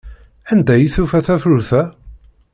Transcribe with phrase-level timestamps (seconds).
[0.51, 1.83] Anda ay tufa tafrut-a?